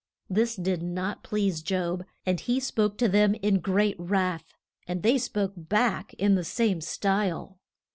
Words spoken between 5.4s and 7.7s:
back in the same style.